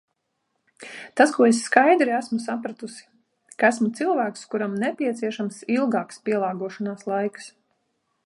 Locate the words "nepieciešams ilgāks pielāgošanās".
4.85-7.09